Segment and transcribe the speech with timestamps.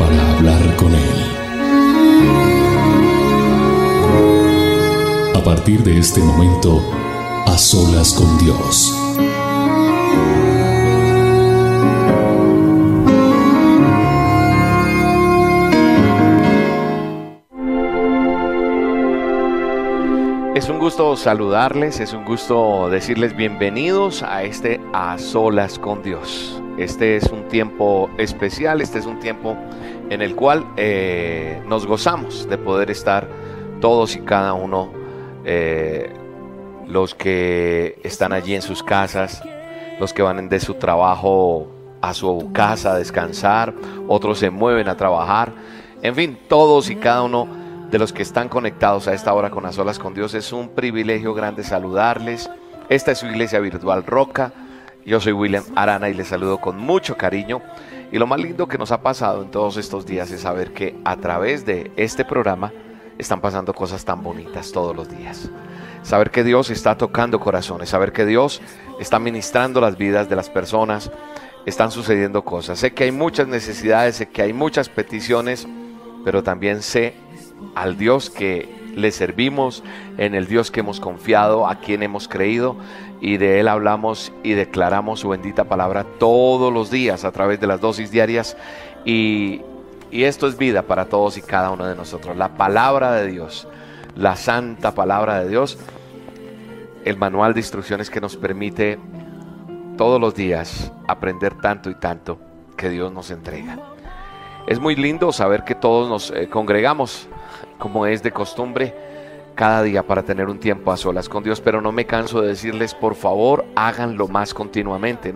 [0.00, 1.18] para hablar con Él.
[5.36, 6.80] A partir de este momento,
[7.46, 8.96] a solas con Dios.
[20.54, 26.59] Es un gusto saludarles, es un gusto decirles bienvenidos a este A Solas con Dios.
[26.80, 29.54] Este es un tiempo especial, este es un tiempo
[30.08, 33.28] en el cual eh, nos gozamos de poder estar
[33.82, 34.90] todos y cada uno,
[35.44, 36.10] eh,
[36.86, 39.42] los que están allí en sus casas,
[39.98, 41.68] los que van de su trabajo
[42.00, 43.74] a su casa a descansar,
[44.08, 45.52] otros se mueven a trabajar,
[46.00, 47.46] en fin, todos y cada uno
[47.90, 50.32] de los que están conectados a esta hora con las olas con Dios.
[50.32, 52.48] Es un privilegio grande saludarles.
[52.88, 54.54] Esta es su iglesia virtual Roca.
[55.06, 57.62] Yo soy William Arana y les saludo con mucho cariño.
[58.12, 60.96] Y lo más lindo que nos ha pasado en todos estos días es saber que
[61.04, 62.72] a través de este programa
[63.18, 65.50] están pasando cosas tan bonitas todos los días.
[66.02, 68.60] Saber que Dios está tocando corazones, saber que Dios
[68.98, 71.10] está ministrando las vidas de las personas,
[71.66, 72.78] están sucediendo cosas.
[72.78, 75.68] Sé que hay muchas necesidades, sé que hay muchas peticiones,
[76.24, 77.14] pero también sé
[77.74, 79.82] al Dios que le servimos,
[80.18, 82.76] en el Dios que hemos confiado, a quien hemos creído
[83.20, 87.66] y de Él hablamos y declaramos su bendita palabra todos los días a través de
[87.66, 88.56] las dosis diarias
[89.04, 89.60] y,
[90.10, 92.36] y esto es vida para todos y cada uno de nosotros.
[92.36, 93.68] La palabra de Dios,
[94.16, 95.78] la santa palabra de Dios,
[97.04, 98.98] el manual de instrucciones que nos permite
[99.96, 102.38] todos los días aprender tanto y tanto
[102.76, 103.78] que Dios nos entrega.
[104.66, 107.28] Es muy lindo saber que todos nos eh, congregamos
[107.80, 108.94] como es de costumbre
[109.56, 112.48] cada día para tener un tiempo a solas con Dios, pero no me canso de
[112.48, 115.34] decirles, por favor, háganlo más continuamente.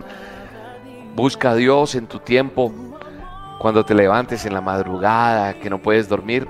[1.15, 2.73] Busca a Dios en tu tiempo,
[3.59, 6.47] cuando te levantes en la madrugada, que no puedes dormir,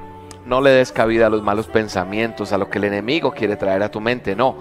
[0.47, 3.83] no le des cabida a los malos pensamientos, a lo que el enemigo quiere traer
[3.83, 4.57] a tu mente, no.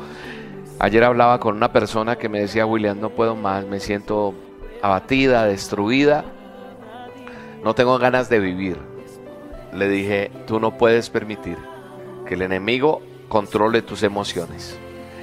[0.79, 4.33] Ayer hablaba con una persona que me decía, William, no puedo más, me siento
[4.81, 6.25] abatida, destruida,
[7.63, 8.92] no tengo ganas de vivir.
[9.73, 11.57] Le dije, tú no puedes permitir
[12.27, 14.77] que el enemigo controle tus emociones.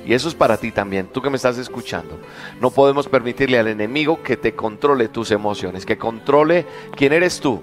[0.04, 2.18] Y eso es para ti también, tú que me estás escuchando.
[2.60, 6.66] No podemos permitirle al enemigo que te controle tus emociones, que controle
[6.96, 7.62] quién eres tú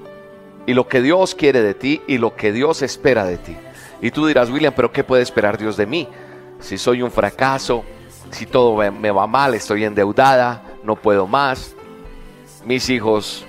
[0.66, 3.56] y lo que Dios quiere de ti y lo que Dios espera de ti.
[4.02, 6.08] Y tú dirás, William, pero ¿qué puede esperar Dios de mí?
[6.60, 7.84] Si soy un fracaso,
[8.32, 11.76] si todo me va mal, estoy endeudada, no puedo más,
[12.66, 13.46] mis hijos,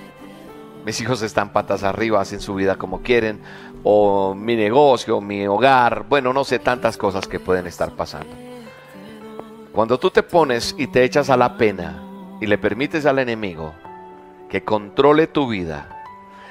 [0.89, 3.39] mis hijos están patas arriba, hacen su vida como quieren,
[3.83, 8.35] o mi negocio, mi hogar, bueno, no sé tantas cosas que pueden estar pasando.
[9.71, 12.01] Cuando tú te pones y te echas a la pena
[12.41, 13.75] y le permites al enemigo
[14.49, 16.03] que controle tu vida,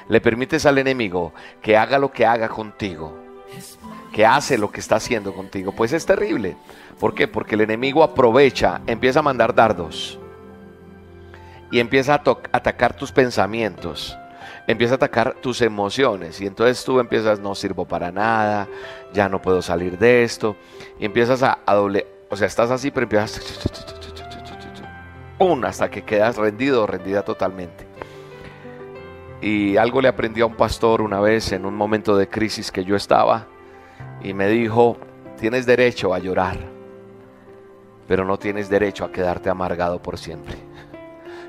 [0.07, 3.19] le permites al enemigo que haga lo que haga contigo,
[4.13, 6.55] que hace lo que está haciendo contigo, pues es terrible.
[6.97, 7.27] ¿Por qué?
[7.27, 10.17] Porque el enemigo aprovecha, empieza a mandar dardos
[11.71, 12.23] y empieza a
[12.53, 14.17] atacar tus pensamientos,
[14.69, 18.67] empieza a atacar tus emociones y entonces tú empiezas no sirvo para nada,
[19.11, 20.55] ya no puedo salir de esto
[20.99, 23.41] y empiezas a, doble, o sea, estás así pero empiezas
[25.65, 27.87] hasta que quedas rendido o rendida totalmente.
[29.41, 32.85] Y algo le aprendí a un pastor una vez en un momento de crisis que
[32.85, 33.47] yo estaba
[34.21, 34.97] y me dijo,
[35.39, 36.59] tienes derecho a llorar,
[38.07, 40.57] pero no tienes derecho a quedarte amargado por siempre.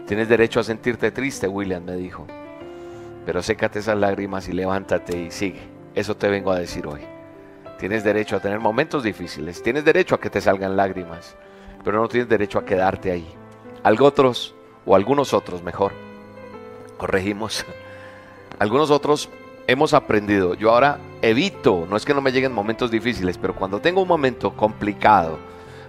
[0.06, 2.26] Tienes derecho a sentirte triste, William me dijo,
[3.24, 5.60] pero sécate esas lágrimas y levántate y sigue.
[5.94, 7.00] Eso te vengo a decir hoy.
[7.78, 11.36] Tienes derecho a tener momentos difíciles, tienes derecho a que te salgan lágrimas,
[11.82, 13.26] pero no tienes derecho a quedarte ahí.
[13.82, 15.92] Algo otros, o algunos otros mejor,
[16.98, 17.64] corregimos,
[18.58, 19.30] algunos otros
[19.66, 20.54] hemos aprendido.
[20.54, 24.08] Yo ahora evito, no es que no me lleguen momentos difíciles, pero cuando tengo un
[24.08, 25.38] momento complicado,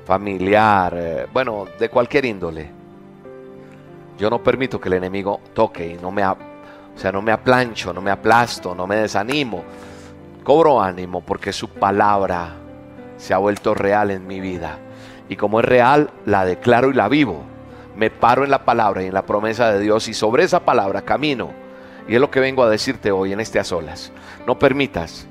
[0.06, 2.69] familiar, eh, bueno, de cualquier índole,
[4.18, 6.24] yo no permito que el enemigo toque y no me,
[6.95, 9.63] o sea, no me aplancho, no me aplasto, no me desanimo.
[10.43, 12.55] Cobro ánimo porque su palabra
[13.17, 14.77] se ha vuelto real en mi vida.
[15.29, 17.43] Y como es real, la declaro y la vivo.
[17.95, 21.03] Me paro en la palabra y en la promesa de Dios y sobre esa palabra
[21.03, 21.51] camino.
[22.07, 24.11] Y es lo que vengo a decirte hoy en este a solas.
[24.47, 25.27] No permitas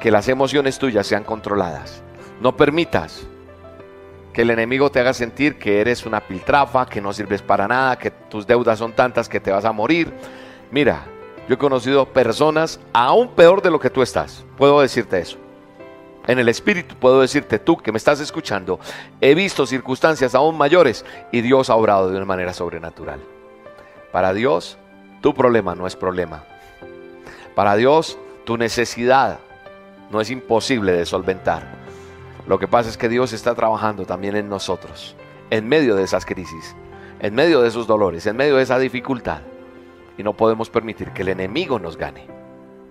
[0.00, 2.02] que las emociones tuyas sean controladas.
[2.40, 3.26] No permitas
[4.32, 7.96] que el enemigo te haga sentir que eres una piltrafa, que no sirves para nada,
[7.96, 10.12] que tus deudas son tantas que te vas a morir.
[10.74, 11.04] Mira,
[11.46, 14.44] yo he conocido personas aún peor de lo que tú estás.
[14.58, 15.38] Puedo decirte eso.
[16.26, 18.80] En el espíritu puedo decirte tú que me estás escuchando,
[19.20, 23.20] he visto circunstancias aún mayores y Dios ha obrado de una manera sobrenatural.
[24.10, 24.76] Para Dios,
[25.20, 26.42] tu problema no es problema.
[27.54, 29.38] Para Dios, tu necesidad
[30.10, 31.68] no es imposible de solventar.
[32.48, 35.14] Lo que pasa es que Dios está trabajando también en nosotros,
[35.50, 36.74] en medio de esas crisis,
[37.20, 39.42] en medio de esos dolores, en medio de esa dificultad.
[40.16, 42.26] Y no podemos permitir que el enemigo nos gane.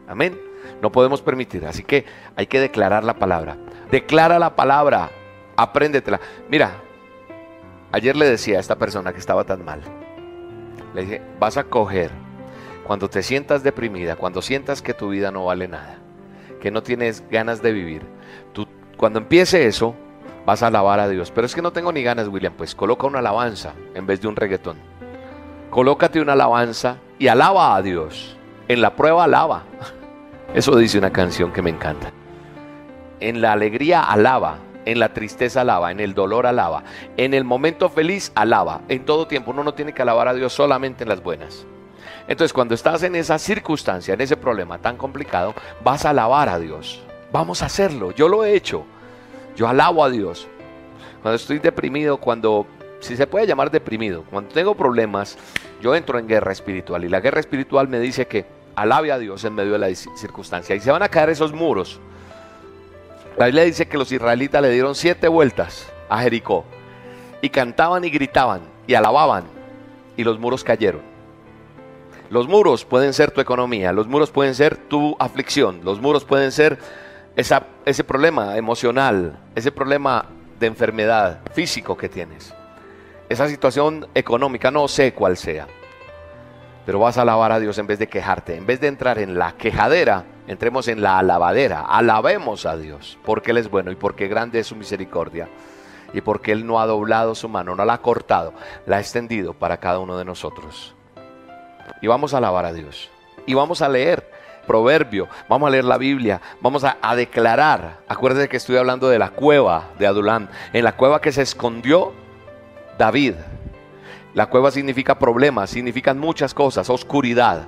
[0.07, 0.39] Amén.
[0.81, 1.65] No podemos permitir.
[1.65, 2.05] Así que
[2.35, 3.57] hay que declarar la palabra.
[3.91, 5.09] Declara la palabra.
[5.55, 6.19] Apréndetela.
[6.49, 6.71] Mira,
[7.91, 9.81] ayer le decía a esta persona que estaba tan mal.
[10.93, 12.11] Le dije, vas a coger
[12.85, 15.97] cuando te sientas deprimida, cuando sientas que tu vida no vale nada,
[16.59, 18.03] que no tienes ganas de vivir.
[18.51, 18.67] Tú,
[18.97, 19.95] cuando empiece eso,
[20.45, 21.31] vas a alabar a Dios.
[21.31, 22.53] Pero es que no tengo ni ganas, William.
[22.55, 24.77] Pues coloca una alabanza en vez de un reggaetón.
[25.69, 28.35] Colócate una alabanza y alaba a Dios.
[28.67, 29.63] En la prueba alaba.
[30.53, 32.11] Eso dice una canción que me encanta.
[33.21, 36.83] En la alegría alaba, en la tristeza alaba, en el dolor alaba,
[37.15, 38.81] en el momento feliz alaba.
[38.89, 41.65] En todo tiempo uno no tiene que alabar a Dios solamente en las buenas.
[42.27, 46.59] Entonces cuando estás en esa circunstancia, en ese problema tan complicado, vas a alabar a
[46.59, 47.03] Dios.
[47.31, 48.11] Vamos a hacerlo.
[48.11, 48.83] Yo lo he hecho.
[49.55, 50.49] Yo alabo a Dios.
[51.21, 52.67] Cuando estoy deprimido, cuando,
[53.03, 55.37] si se puede llamar deprimido, cuando tengo problemas,
[55.81, 57.03] yo entro en guerra espiritual.
[57.03, 58.45] Y la guerra espiritual me dice que
[58.75, 60.75] alabe a Dios en medio de la circunstancia.
[60.75, 61.99] Y se van a caer esos muros.
[63.37, 66.65] La Biblia dice que los israelitas le dieron siete vueltas a Jericó.
[67.41, 69.43] Y cantaban y gritaban y alababan.
[70.15, 71.01] Y los muros cayeron.
[72.29, 76.51] Los muros pueden ser tu economía, los muros pueden ser tu aflicción, los muros pueden
[76.51, 76.79] ser
[77.35, 80.25] ese problema emocional, ese problema
[80.59, 82.51] de enfermedad físico que tienes,
[83.33, 85.67] esa situación económica, no sé cuál sea.
[86.85, 88.55] Pero vas a alabar a Dios en vez de quejarte.
[88.55, 91.81] En vez de entrar en la quejadera, entremos en la alabadera.
[91.81, 95.47] Alabemos a Dios, porque Él es bueno y porque grande es su misericordia.
[96.13, 98.53] Y porque Él no ha doblado su mano, no la ha cortado,
[98.85, 100.93] la ha extendido para cada uno de nosotros.
[102.01, 103.09] Y vamos a alabar a Dios.
[103.45, 104.29] Y vamos a leer
[104.67, 107.99] proverbio, vamos a leer la Biblia, vamos a, declarar.
[108.07, 110.49] Acuérdense que estoy hablando de la cueva de Adulán.
[110.71, 112.13] En la cueva que se escondió
[113.03, 113.33] David.
[114.33, 117.67] La cueva significa problemas, significan muchas cosas, oscuridad.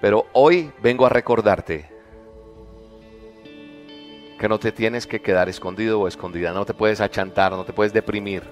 [0.00, 1.90] Pero hoy vengo a recordarte
[4.38, 7.74] que no te tienes que quedar escondido o escondida, no te puedes achantar, no te
[7.74, 8.42] puedes deprimir.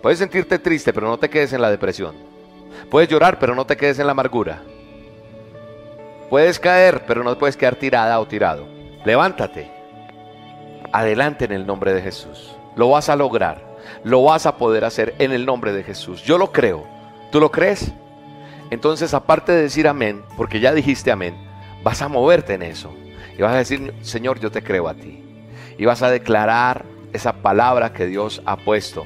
[0.00, 2.16] Puedes sentirte triste, pero no te quedes en la depresión.
[2.90, 4.62] Puedes llorar, pero no te quedes en la amargura.
[6.30, 8.66] Puedes caer, pero no puedes quedar tirada o tirado.
[9.04, 9.70] Levántate.
[10.92, 12.56] Adelante en el nombre de Jesús.
[12.74, 13.75] Lo vas a lograr.
[14.04, 16.22] Lo vas a poder hacer en el nombre de Jesús.
[16.22, 16.86] Yo lo creo.
[17.30, 17.92] ¿Tú lo crees?
[18.70, 21.36] Entonces, aparte de decir amén, porque ya dijiste amén,
[21.82, 22.92] vas a moverte en eso.
[23.36, 25.22] Y vas a decir, Señor, yo te creo a ti.
[25.78, 29.04] Y vas a declarar esa palabra que Dios ha puesto.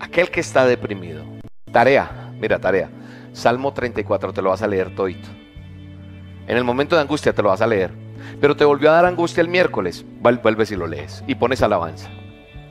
[0.00, 1.24] Aquel que está deprimido.
[1.72, 2.90] Tarea, mira, tarea.
[3.32, 5.28] Salmo 34, te lo vas a leer todito.
[6.46, 7.92] En el momento de angustia te lo vas a leer.
[8.40, 10.04] Pero te volvió a dar angustia el miércoles.
[10.20, 11.24] Vuelves y lo lees.
[11.26, 12.10] Y pones alabanza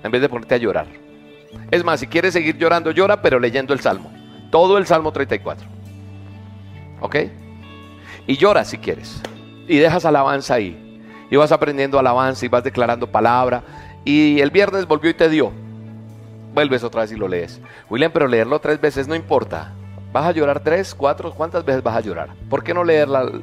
[0.04, 0.88] en vez de ponerte a llorar.
[1.72, 4.12] Es más, si quieres seguir llorando, llora, pero leyendo el Salmo.
[4.52, 5.68] Todo el Salmo 34.
[7.02, 7.16] ¿Ok?
[8.28, 9.22] Y llora si quieres.
[9.68, 11.02] Y dejas alabanza ahí.
[11.30, 13.64] Y vas aprendiendo alabanza y vas declarando palabra.
[14.06, 15.52] Y el viernes volvió y te dio.
[16.54, 17.60] Vuelves otra vez y lo lees.
[17.90, 19.74] William, pero leerlo tres veces no importa.
[20.12, 21.34] ¿Vas a llorar tres, cuatro?
[21.34, 22.30] ¿Cuántas veces vas a llorar?
[22.50, 23.42] ¿Por qué no leerla la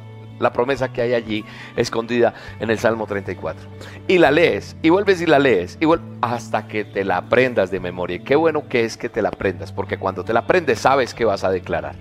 [0.51, 1.45] promesa que hay allí
[1.75, 3.69] escondida en el Salmo 34.
[4.07, 5.85] Y la lees, y vuelves y la lees, y
[6.21, 8.19] hasta que te la aprendas de memoria.
[8.23, 11.25] Qué bueno que es que te la aprendas, porque cuando te la aprendes sabes qué
[11.25, 11.95] vas a declarar.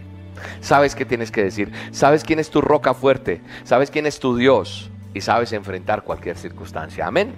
[0.61, 4.37] Sabes qué tienes que decir, sabes quién es tu roca fuerte, sabes quién es tu
[4.37, 7.07] Dios y sabes enfrentar cualquier circunstancia.
[7.07, 7.35] Amén.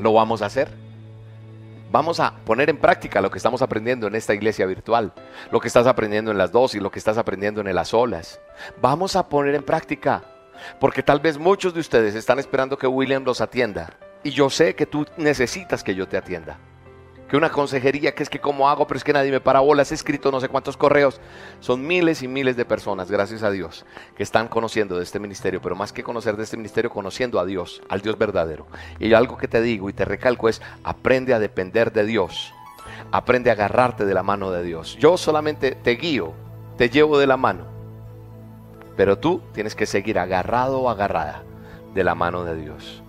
[0.00, 0.83] Lo vamos a hacer.
[1.94, 5.12] Vamos a poner en práctica lo que estamos aprendiendo en esta iglesia virtual,
[5.52, 8.40] lo que estás aprendiendo en las dos y lo que estás aprendiendo en las olas.
[8.82, 10.24] Vamos a poner en práctica,
[10.80, 13.96] porque tal vez muchos de ustedes están esperando que William los atienda.
[14.24, 16.58] Y yo sé que tú necesitas que yo te atienda
[17.28, 19.90] que una consejería, que es que cómo hago, pero es que nadie me para bolas,
[19.90, 21.20] he escrito no sé cuántos correos.
[21.60, 23.84] Son miles y miles de personas, gracias a Dios,
[24.16, 27.44] que están conociendo de este ministerio, pero más que conocer de este ministerio, conociendo a
[27.44, 28.66] Dios, al Dios verdadero.
[28.98, 32.52] Y algo que te digo y te recalco es, aprende a depender de Dios,
[33.10, 34.96] aprende a agarrarte de la mano de Dios.
[34.98, 36.32] Yo solamente te guío,
[36.76, 37.66] te llevo de la mano,
[38.96, 41.42] Pero tú tienes que seguir agarrado o agarrada
[41.94, 43.03] de la mano de Dios.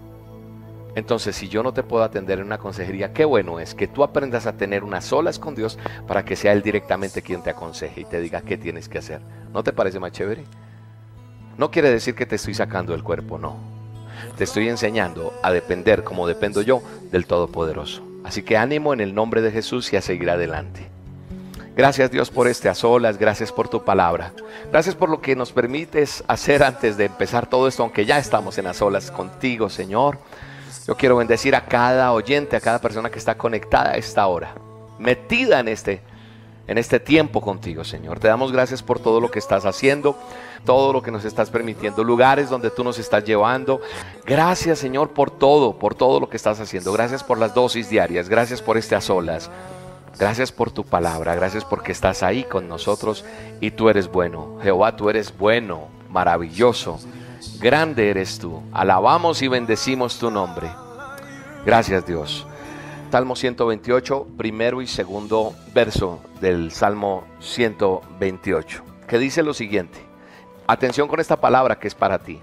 [0.95, 4.03] Entonces, si yo no te puedo atender en una consejería, qué bueno es que tú
[4.03, 8.01] aprendas a tener unas solas con Dios para que sea Él directamente quien te aconseje
[8.01, 9.21] y te diga qué tienes que hacer.
[9.53, 10.45] ¿No te parece más chévere?
[11.57, 13.57] No quiere decir que te estoy sacando del cuerpo, no.
[14.37, 18.01] Te estoy enseñando a depender, como dependo yo, del Todopoderoso.
[18.23, 20.89] Así que ánimo en el nombre de Jesús y a seguir adelante.
[21.75, 24.31] Gracias Dios por este a solas, gracias por tu palabra.
[24.71, 28.57] Gracias por lo que nos permites hacer antes de empezar todo esto, aunque ya estamos
[28.57, 30.17] en a solas contigo, Señor.
[30.87, 34.55] Yo quiero bendecir a cada oyente, a cada persona que está conectada a esta hora,
[34.99, 36.01] metida en este,
[36.67, 38.19] en este tiempo contigo, Señor.
[38.19, 40.17] Te damos gracias por todo lo que estás haciendo,
[40.65, 43.81] todo lo que nos estás permitiendo, lugares donde tú nos estás llevando.
[44.25, 46.93] Gracias, Señor, por todo, por todo lo que estás haciendo.
[46.93, 49.49] Gracias por las dosis diarias, gracias por este a solas.
[50.17, 53.25] Gracias por tu palabra, gracias porque estás ahí con nosotros
[53.59, 54.59] y tú eres bueno.
[54.63, 56.99] Jehová, tú eres bueno, maravilloso.
[57.59, 58.61] Grande eres tú.
[58.71, 60.69] Alabamos y bendecimos tu nombre.
[61.65, 62.45] Gracias Dios.
[63.11, 69.99] Salmo 128, primero y segundo verso del Salmo 128, que dice lo siguiente.
[70.67, 72.41] Atención con esta palabra que es para ti.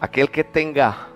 [0.00, 1.08] Aquel que tenga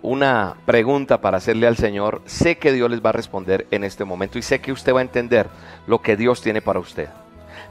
[0.00, 4.04] una pregunta para hacerle al Señor, sé que Dios les va a responder en este
[4.04, 5.48] momento y sé que usted va a entender
[5.86, 7.08] lo que Dios tiene para usted.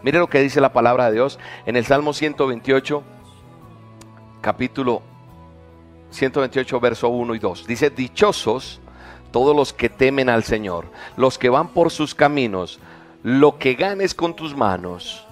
[0.03, 3.03] Mire lo que dice la palabra de Dios en el Salmo 128,
[4.47, 5.01] capítulo
[6.11, 7.67] 128, verso 1 y 2.
[7.67, 8.79] Dice, dichosos
[9.29, 10.85] todos los que temen al Señor,
[11.17, 12.79] los que van por sus caminos,
[13.23, 15.27] lo que ganes con tus manos,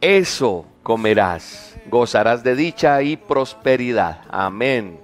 [0.00, 4.22] eso comerás, gozarás de dicha y prosperidad.
[4.30, 4.98] Amén.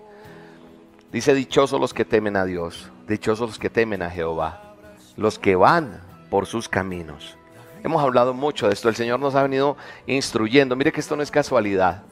[1.13, 4.75] Dice, dichosos los que temen a Dios, dichosos los que temen a Jehová,
[5.19, 6.01] los que van
[6.31, 7.37] por sus caminos.
[7.85, 9.77] Hemos hablado mucho de esto, el Señor nos ha venido
[10.07, 10.77] instruyendo.
[10.77, 12.05] Mire que esto no es casualidad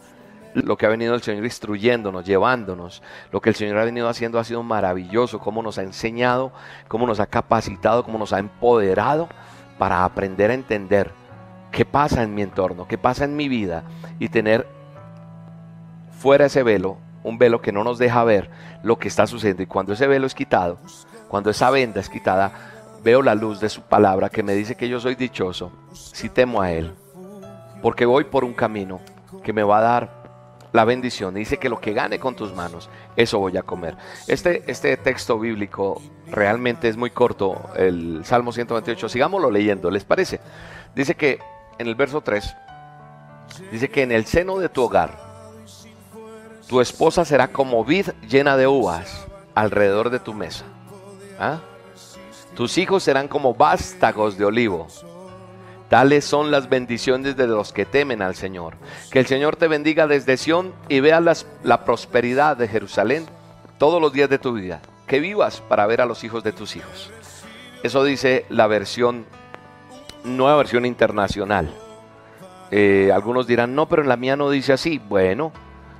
[0.54, 3.02] lo que ha venido el Señor instruyéndonos, llevándonos,
[3.32, 6.52] lo que el Señor ha venido haciendo ha sido maravilloso, cómo nos ha enseñado,
[6.88, 9.28] cómo nos ha capacitado, cómo nos ha empoderado
[9.78, 11.12] para aprender a entender
[11.70, 13.84] qué pasa en mi entorno, qué pasa en mi vida
[14.18, 14.66] y tener
[16.10, 18.50] fuera ese velo, un velo que no nos deja ver
[18.82, 19.62] lo que está sucediendo.
[19.62, 20.78] Y cuando ese velo es quitado,
[21.28, 22.52] cuando esa venda es quitada,
[23.04, 26.60] veo la luz de su palabra que me dice que yo soy dichoso si temo
[26.60, 26.94] a Él,
[27.82, 29.00] porque voy por un camino
[29.42, 30.17] que me va a dar
[30.72, 31.34] la bendición.
[31.34, 33.96] Dice que lo que gane con tus manos, eso voy a comer.
[34.26, 39.08] Este, este texto bíblico realmente es muy corto, el Salmo 128.
[39.08, 40.40] Sigámoslo leyendo, ¿les parece?
[40.94, 41.38] Dice que
[41.78, 42.56] en el verso 3,
[43.72, 45.18] dice que en el seno de tu hogar,
[46.66, 50.64] tu esposa será como vid llena de uvas alrededor de tu mesa.
[51.38, 51.60] ¿Ah?
[52.54, 54.88] Tus hijos serán como vástagos de olivo
[55.88, 58.74] Tales son las bendiciones de los que temen al Señor.
[59.10, 63.24] Que el Señor te bendiga desde Sión y vea la prosperidad de Jerusalén
[63.78, 64.80] todos los días de tu vida.
[65.06, 67.10] Que vivas para ver a los hijos de tus hijos.
[67.82, 69.24] Eso dice la versión,
[70.24, 71.72] nueva versión internacional.
[72.70, 74.98] Eh, algunos dirán, no, pero en la mía no dice así.
[74.98, 75.52] Bueno,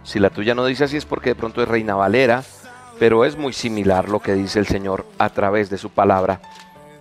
[0.02, 2.42] si la tuya no dice así es porque de pronto es Reina Valera,
[2.98, 6.42] pero es muy similar lo que dice el Señor a través de su palabra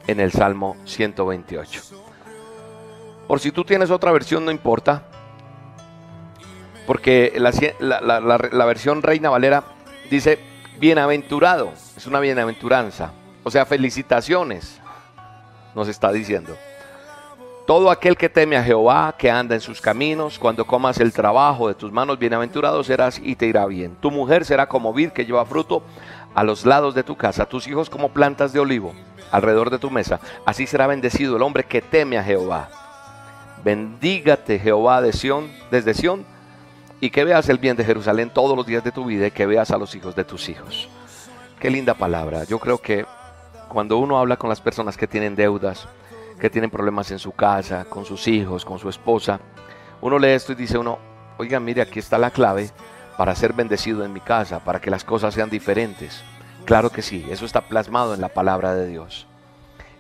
[0.08, 2.07] en el Salmo 128.
[3.28, 5.04] Por si tú tienes otra versión, no importa.
[6.86, 9.64] Porque la, versión Reina Valera
[10.10, 10.40] dice,
[10.80, 13.12] bienaventurado, es una bienaventuranza.
[13.44, 14.80] O sea, felicitaciones,
[15.76, 16.56] nos está diciendo.
[17.66, 21.68] Todo aquel que teme a Jehová, que anda en sus caminos, cuando comas el trabajo
[21.68, 23.98] de tus manos, bienaventurado serás y te irá bien.
[24.00, 25.84] Tu mujer será como vid que lleva fruto
[26.34, 28.94] a los lados de tu casa, tus hijos como plantas de olivo
[29.32, 30.22] alrededor de tu mesa.
[30.46, 32.87] Así será bendecido el hombre que teme a Jehová.
[33.64, 36.26] Bendígate Jehová de Sión, desde Sión,
[37.00, 39.46] y que veas el bien de Jerusalén todos los días de tu vida y que
[39.46, 40.90] veas a los hijos de tus hijos.
[41.60, 42.44] Qué linda palabra.
[42.44, 43.06] Yo creo que
[43.70, 45.88] cuando uno habla con las personas que tienen deudas,
[46.40, 49.40] que tienen problemas en su casa, con sus hijos, con su esposa,
[50.02, 51.00] uno lee esto y dice uno,
[51.38, 52.70] oiga, mire, aquí está la clave
[53.18, 56.24] para ser bendecido en mi casa, para que las cosas sean diferentes.
[56.66, 59.28] Claro que sí, eso está plasmado en la palabra de Dios.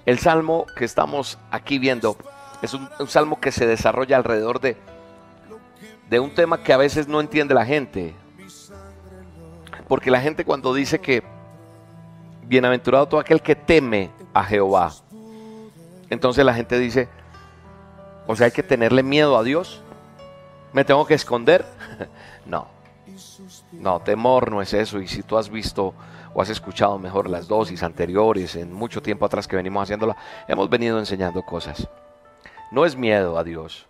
[0.05, 2.17] El salmo que estamos aquí viendo
[2.61, 4.77] es un, salmo que se desarrolla alrededor de,
[6.09, 8.15] de un tema que a veces no entiende la gente.
[9.87, 11.23] Porque la gente cuando dice que
[12.43, 14.91] bienaventurado todo aquel que teme a Jehová,
[16.09, 17.09] entonces la gente dice,
[18.25, 19.81] o sea, hay que tenerle miedo a Dios.
[20.73, 21.65] ¿Me tengo que esconder?
[22.45, 22.67] no.
[23.71, 24.99] No, temor no es eso.
[24.99, 25.93] Y si tú has visto
[26.33, 30.15] o has escuchado mejor las dosis anteriores, en mucho tiempo atrás que venimos haciéndola,
[30.47, 31.87] hemos venido enseñando cosas
[32.71, 33.86] no es miedo a Dios.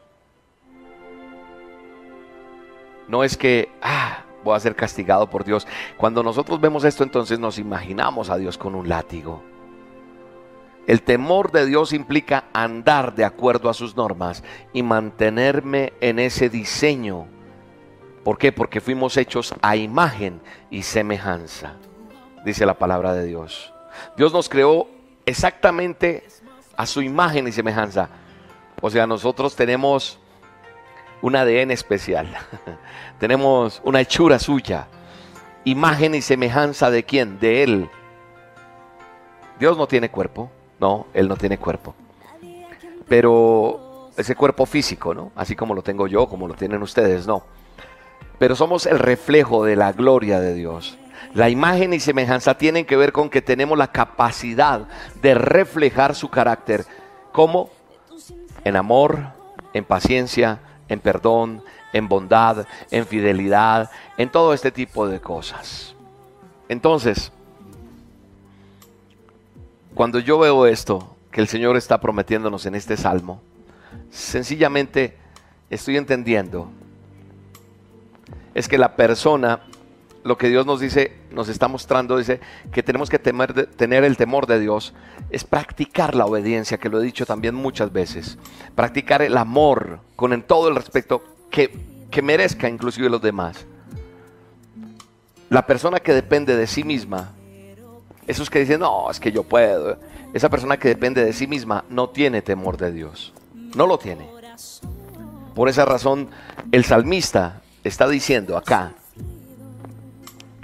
[3.07, 5.67] No es que, ah, voy a ser castigado por Dios.
[5.97, 9.41] Cuando nosotros vemos esto, entonces nos imaginamos a Dios con un látigo.
[10.87, 16.49] El temor de Dios implica andar de acuerdo a sus normas y mantenerme en ese
[16.49, 17.27] diseño.
[18.23, 18.53] ¿Por qué?
[18.53, 21.73] Porque fuimos hechos a imagen y semejanza,
[22.45, 23.73] dice la palabra de Dios.
[24.15, 24.87] Dios nos creó
[25.25, 26.25] exactamente
[26.77, 28.09] a su imagen y semejanza.
[28.81, 30.19] O sea, nosotros tenemos
[31.21, 32.27] un ADN especial.
[33.19, 34.87] tenemos una hechura suya.
[35.63, 37.39] Imagen y semejanza de quién?
[37.39, 37.89] De Él.
[39.59, 40.51] Dios no tiene cuerpo.
[40.79, 41.95] No, Él no tiene cuerpo.
[43.07, 45.31] Pero ese cuerpo físico, ¿no?
[45.35, 47.43] Así como lo tengo yo, como lo tienen ustedes, no.
[48.37, 50.99] Pero somos el reflejo de la gloria de Dios.
[51.33, 54.87] La imagen y semejanza tienen que ver con que tenemos la capacidad
[55.21, 56.85] de reflejar su carácter.
[57.31, 57.69] ¿Cómo?
[58.67, 59.19] En amor,
[59.71, 60.59] en paciencia,
[60.89, 65.95] en perdón, en bondad, en fidelidad, en todo este tipo de cosas.
[66.67, 67.31] Entonces,
[69.95, 73.41] cuando yo veo esto que el Señor está prometiéndonos en este salmo,
[74.11, 75.17] sencillamente
[75.69, 76.69] estoy entendiendo
[78.53, 79.61] es que la persona,
[80.25, 82.39] lo que Dios nos dice, nos está mostrando, dice
[82.71, 84.93] que tenemos que tener el temor de Dios,
[85.29, 88.37] es practicar la obediencia, que lo he dicho también muchas veces,
[88.75, 91.77] practicar el amor con en todo el respeto que,
[92.09, 93.65] que merezca inclusive los demás.
[95.49, 97.31] La persona que depende de sí misma
[98.27, 99.97] esos que dicen, no, es que yo puedo.
[100.33, 103.33] Esa persona que depende de sí misma no tiene temor de Dios.
[103.73, 104.29] No lo tiene.
[105.55, 106.29] Por esa razón,
[106.73, 108.93] el salmista está diciendo acá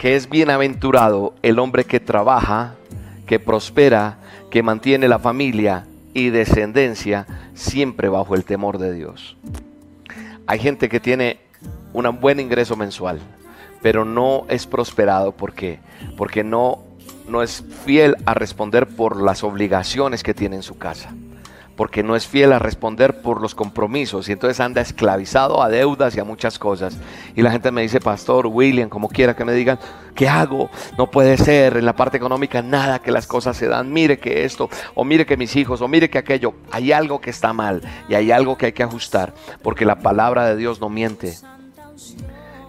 [0.03, 2.75] que es bienaventurado el hombre que trabaja,
[3.25, 4.17] que prospera,
[4.51, 9.37] que mantiene la familia y descendencia siempre bajo el temor de Dios.
[10.45, 11.39] Hay gente que tiene
[11.93, 13.21] un buen ingreso mensual,
[13.81, 15.31] pero no es prosperado.
[15.31, 15.79] ¿Por qué?
[16.17, 16.79] Porque no
[17.29, 21.13] no es fiel a responder por las obligaciones que tiene en su casa,
[21.75, 26.15] porque no es fiel a responder por los compromisos y entonces anda esclavizado a deudas
[26.15, 26.97] y a muchas cosas.
[27.35, 29.79] Y la gente me dice, pastor, William, como quiera que me digan,
[30.15, 30.69] ¿qué hago?
[30.97, 34.45] No puede ser en la parte económica nada que las cosas se dan, mire que
[34.45, 37.81] esto, o mire que mis hijos, o mire que aquello, hay algo que está mal
[38.07, 41.35] y hay algo que hay que ajustar, porque la palabra de Dios no miente.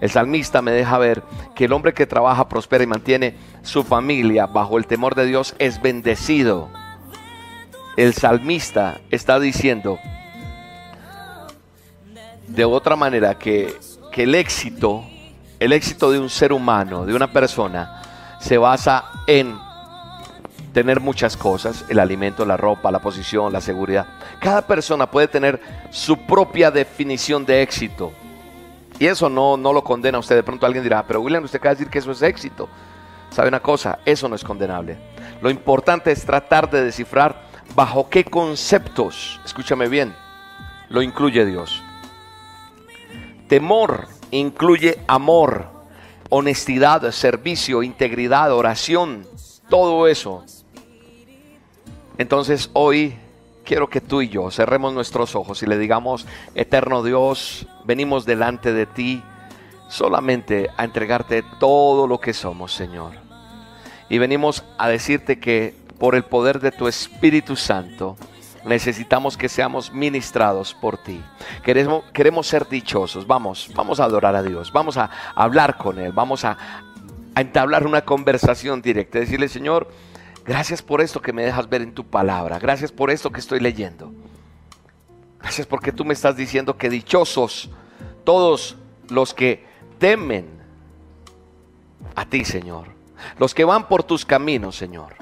[0.01, 1.23] El salmista me deja ver
[1.55, 5.55] que el hombre que trabaja, prospera y mantiene su familia bajo el temor de Dios
[5.59, 6.69] es bendecido.
[7.97, 9.99] El salmista está diciendo
[12.49, 13.75] de otra manera que,
[14.11, 15.05] que el éxito,
[15.61, 18.03] el éxito de un ser humano, de una persona,
[18.41, 19.57] se basa en
[20.73, 24.07] tener muchas cosas, el alimento, la ropa, la posición, la seguridad.
[24.41, 28.13] Cada persona puede tener su propia definición de éxito.
[28.99, 30.35] Y eso no, no lo condena a usted.
[30.37, 32.69] De pronto alguien dirá, pero William, usted acaba de decir que eso es éxito.
[33.31, 34.01] ¿Sabe una cosa?
[34.05, 34.97] Eso no es condenable.
[35.41, 37.44] Lo importante es tratar de descifrar
[37.75, 40.15] bajo qué conceptos, escúchame bien,
[40.89, 41.83] lo incluye Dios.
[43.49, 45.67] Temor incluye amor,
[46.29, 49.27] honestidad, servicio, integridad, oración,
[49.69, 50.45] todo eso.
[52.19, 53.17] Entonces hoy
[53.65, 58.73] quiero que tú y yo cerremos nuestros ojos y le digamos, eterno Dios, venimos delante
[58.73, 59.23] de ti
[59.89, 63.13] solamente a entregarte todo lo que somos, Señor.
[64.09, 65.75] Y venimos a decirte que
[66.05, 68.19] por el poder de tu Espíritu Santo,
[68.67, 71.25] necesitamos que seamos ministrados por ti.
[71.63, 73.27] Queremos, queremos ser dichosos.
[73.27, 74.71] Vamos, vamos a adorar a Dios.
[74.71, 76.13] Vamos a hablar con Él.
[76.13, 76.59] Vamos a,
[77.35, 79.19] a entablar una conversación directa.
[79.19, 79.89] Decirle, Señor,
[80.45, 82.59] Gracias por esto que me dejas ver en tu palabra.
[82.59, 84.13] Gracias por esto que estoy leyendo.
[85.41, 87.71] Gracias porque tú me estás diciendo que dichosos
[88.25, 88.77] todos
[89.09, 89.65] los que
[89.99, 90.47] temen
[92.15, 92.89] a ti, Señor.
[93.39, 95.15] Los que van por tus caminos, Señor.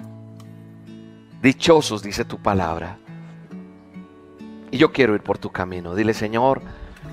[1.43, 2.99] Dichosos, dice tu palabra.
[4.71, 5.95] Y yo quiero ir por tu camino.
[5.95, 6.63] Dile, Señor,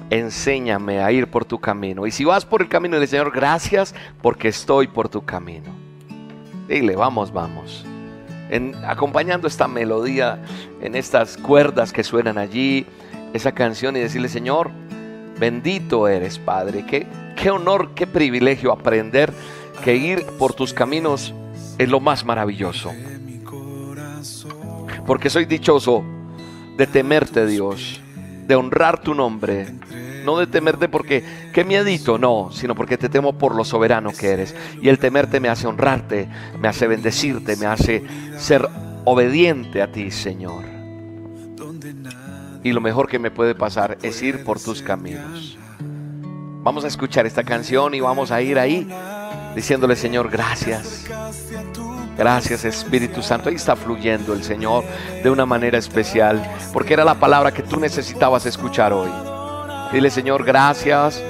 [0.10, 2.08] enséñame a ir por tu camino.
[2.08, 5.72] Y si vas por el camino, dile, Señor, gracias porque estoy por tu camino.
[6.68, 7.86] Dile, vamos, vamos
[8.88, 10.42] acompañando esta melodía
[10.82, 12.86] en estas cuerdas que suenan allí,
[13.34, 14.72] esa canción y decirle, Señor,
[15.40, 16.86] bendito eres, Padre.
[16.86, 19.32] Qué, qué honor, qué privilegio aprender
[19.84, 21.34] que ir por tus caminos
[21.78, 22.92] es lo más maravilloso.
[25.10, 26.04] Porque soy dichoso
[26.78, 28.00] de temerte, Dios,
[28.46, 29.66] de honrar tu nombre,
[30.24, 34.28] no de temerte porque qué miedito, no, sino porque te temo por lo soberano que
[34.28, 34.56] eres.
[34.84, 36.30] Y el temerte me hace honrarte,
[36.62, 38.04] me hace bendecirte, me hace
[38.38, 38.70] ser
[39.04, 40.66] obediente a ti, Señor.
[42.64, 45.58] Y lo mejor que me puede pasar es ir por tus caminos.
[46.62, 48.88] Vamos a escuchar esta canción y vamos a ir ahí
[49.56, 51.08] diciéndole, Señor, gracias.
[52.20, 53.48] Gracias Espíritu Santo.
[53.48, 54.84] Ahí está fluyendo el Señor
[55.24, 59.10] de una manera especial, porque era la palabra que tú necesitabas escuchar hoy.
[59.94, 61.24] Dile, Señor, gracias,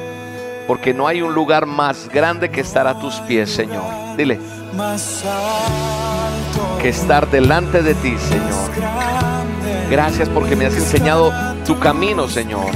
[0.66, 3.84] porque no hay un lugar más grande que estar a tus pies, Señor.
[4.18, 4.40] Dile,
[6.82, 9.92] que estar delante de ti, Señor.
[9.92, 11.32] Gracias porque me has enseñado
[11.68, 12.72] tu camino, Señor.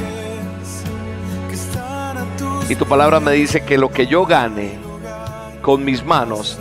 [2.70, 4.78] Y tu palabra me dice que lo que yo gane
[5.64, 6.60] con mis manos,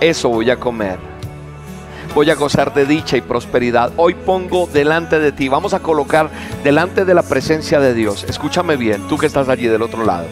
[0.00, 0.98] eso voy a comer.
[2.14, 3.92] Voy a gozar de dicha y prosperidad.
[3.96, 6.30] Hoy pongo delante de ti, vamos a colocar
[6.64, 8.24] delante de la presencia de Dios.
[8.24, 10.26] Escúchame bien, tú que estás allí del otro lado.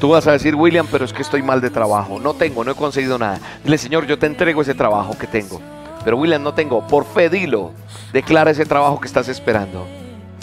[0.00, 2.18] Tú vas a decir, William, pero es que estoy mal de trabajo.
[2.20, 3.40] No tengo, no he conseguido nada.
[3.64, 5.60] Dile, Señor, yo te entrego ese trabajo que tengo.
[6.04, 6.86] Pero William, no tengo.
[6.86, 7.72] Por fe, dilo.
[8.12, 9.86] Declara ese trabajo que estás esperando.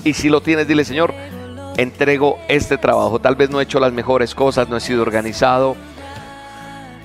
[0.04, 1.14] Y si lo tienes, dile, Señor,
[1.78, 3.20] entrego este trabajo.
[3.20, 5.76] Tal vez no he hecho las mejores cosas, no he sido organizado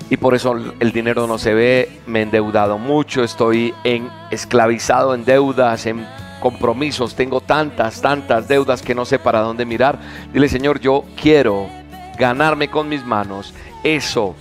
[0.09, 5.13] y por eso el dinero no se ve, me he endeudado mucho, estoy en esclavizado
[5.13, 6.05] en deudas, en
[6.39, 9.99] compromisos, tengo tantas, tantas deudas que no sé para dónde mirar.
[10.33, 11.67] Dile, Señor, yo quiero
[12.17, 14.35] ganarme con mis manos eso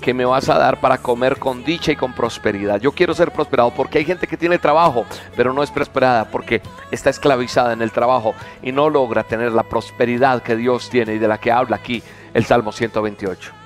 [0.00, 2.80] que me vas a dar para comer con dicha y con prosperidad.
[2.80, 5.04] Yo quiero ser prosperado porque hay gente que tiene trabajo,
[5.36, 9.64] pero no es prosperada porque está esclavizada en el trabajo y no logra tener la
[9.64, 12.02] prosperidad que Dios tiene y de la que habla aquí
[12.32, 13.57] el Salmo 128.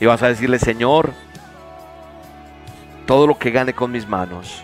[0.00, 1.12] Y vas a decirle, Señor,
[3.06, 4.62] todo lo que gane con mis manos,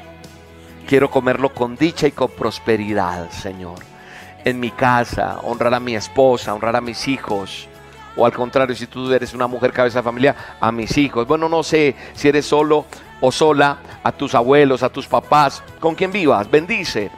[0.87, 3.79] quiero comerlo con dicha y con prosperidad, Señor.
[4.45, 7.67] En mi casa, honrar a mi esposa, honrar a mis hijos.
[8.17, 11.27] O al contrario, si tú eres una mujer cabeza de familia, a mis hijos.
[11.27, 12.85] Bueno, no sé si eres solo
[13.21, 17.11] o sola, a tus abuelos, a tus papás, con quien vivas, bendice.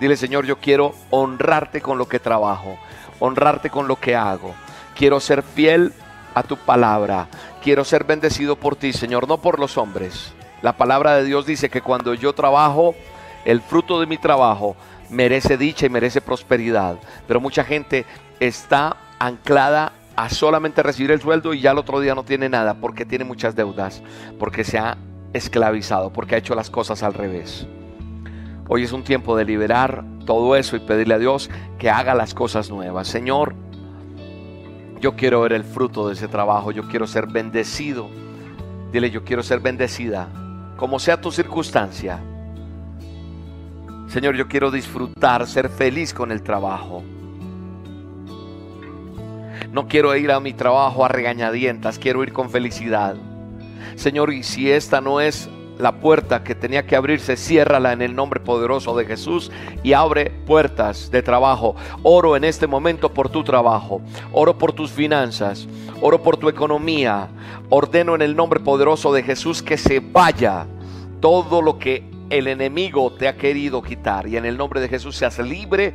[0.00, 2.76] Dile, Señor, yo quiero honrarte con lo que trabajo,
[3.20, 4.52] honrarte con lo que hago.
[4.96, 5.94] Quiero ser fiel
[6.34, 7.28] a tu palabra.
[7.62, 10.32] Quiero ser bendecido por ti, Señor, no por los hombres.
[10.62, 12.96] La palabra de Dios dice que cuando yo trabajo,
[13.44, 14.74] el fruto de mi trabajo
[15.10, 16.96] merece dicha y merece prosperidad.
[17.28, 18.04] Pero mucha gente
[18.40, 22.74] está anclada a solamente recibir el sueldo y ya el otro día no tiene nada
[22.74, 24.02] porque tiene muchas deudas,
[24.40, 24.96] porque se ha
[25.32, 27.68] esclavizado, porque ha hecho las cosas al revés.
[28.68, 31.48] Hoy es un tiempo de liberar todo eso y pedirle a Dios
[31.78, 33.06] que haga las cosas nuevas.
[33.06, 33.54] Señor,
[35.02, 38.08] yo quiero ver el fruto de ese trabajo, yo quiero ser bendecido.
[38.92, 40.28] Dile, yo quiero ser bendecida,
[40.76, 42.20] como sea tu circunstancia.
[44.06, 47.02] Señor, yo quiero disfrutar, ser feliz con el trabajo.
[49.72, 53.16] No quiero ir a mi trabajo a regañadientas, quiero ir con felicidad.
[53.96, 58.14] Señor, y si esta no es la puerta que tenía que abrirse, ciérrala en el
[58.14, 59.50] nombre poderoso de Jesús
[59.82, 61.74] y abre puertas de trabajo.
[62.02, 64.00] Oro en este momento por tu trabajo,
[64.32, 65.66] oro por tus finanzas,
[66.00, 67.28] oro por tu economía.
[67.68, 70.66] Ordeno en el nombre poderoso de Jesús que se vaya
[71.20, 75.16] todo lo que el enemigo te ha querido quitar y en el nombre de Jesús
[75.16, 75.94] seas libre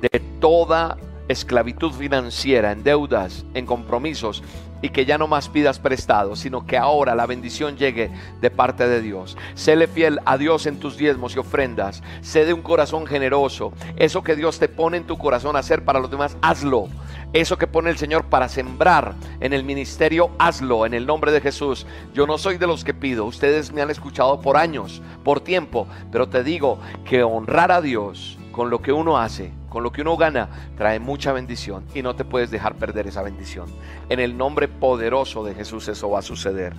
[0.00, 0.96] de toda
[1.28, 4.42] esclavitud financiera, en deudas, en compromisos
[4.82, 8.10] y que ya no más pidas prestado, sino que ahora la bendición llegue
[8.40, 9.36] de parte de Dios.
[9.54, 12.02] Séle fiel a Dios en tus diezmos y ofrendas.
[12.20, 13.72] Sé de un corazón generoso.
[13.96, 16.88] Eso que Dios te pone en tu corazón a hacer para los demás, hazlo.
[17.32, 21.40] Eso que pone el Señor para sembrar en el ministerio, hazlo en el nombre de
[21.40, 21.86] Jesús.
[22.14, 23.24] Yo no soy de los que pido.
[23.24, 28.38] Ustedes me han escuchado por años, por tiempo, pero te digo que honrar a Dios
[28.56, 32.16] con lo que uno hace con lo que uno gana, trae mucha bendición y no
[32.16, 33.66] te puedes dejar perder esa bendición.
[34.08, 36.72] En el nombre poderoso de Jesús eso va a suceder.